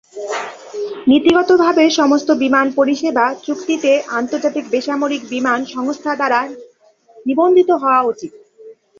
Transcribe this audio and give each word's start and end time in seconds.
নীতিগতভাবে 1.07 1.83
সমস্ত 1.99 2.29
বিমান 2.43 2.67
পরিসেবা 2.75 3.25
চুক্তিতে 3.45 3.91
আন্তর্জাতিক 4.11 4.65
বেসামরিক 4.69 5.21
বিমান 5.33 5.59
সংস্থা 5.75 6.11
দ্বারা 6.15 6.39
নিবন্ধিত 7.25 7.69
হওয়া 7.81 8.01
উচিত। 8.03 8.31